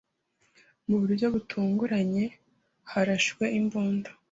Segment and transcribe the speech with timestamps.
[0.87, 2.23] Mu buryo butunguranye,
[2.91, 4.09] harashwe imbunda.